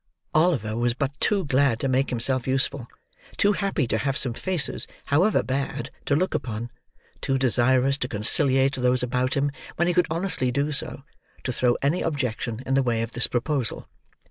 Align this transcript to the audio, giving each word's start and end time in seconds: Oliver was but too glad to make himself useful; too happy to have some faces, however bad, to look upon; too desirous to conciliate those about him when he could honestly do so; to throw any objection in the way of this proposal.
Oliver 0.33 0.75
was 0.75 0.95
but 0.95 1.11
too 1.19 1.45
glad 1.45 1.79
to 1.79 1.87
make 1.87 2.09
himself 2.09 2.47
useful; 2.47 2.87
too 3.37 3.53
happy 3.53 3.85
to 3.85 3.99
have 3.99 4.17
some 4.17 4.33
faces, 4.33 4.87
however 5.05 5.43
bad, 5.43 5.91
to 6.05 6.15
look 6.15 6.33
upon; 6.33 6.71
too 7.21 7.37
desirous 7.37 7.99
to 7.99 8.07
conciliate 8.07 8.73
those 8.77 9.03
about 9.03 9.35
him 9.37 9.51
when 9.75 9.87
he 9.87 9.93
could 9.93 10.07
honestly 10.09 10.49
do 10.51 10.71
so; 10.71 11.03
to 11.43 11.53
throw 11.53 11.77
any 11.83 12.01
objection 12.01 12.63
in 12.65 12.73
the 12.73 12.81
way 12.81 13.03
of 13.03 13.11
this 13.11 13.27
proposal. 13.27 13.87